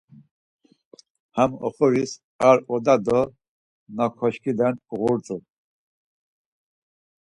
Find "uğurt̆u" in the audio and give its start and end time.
4.93-5.37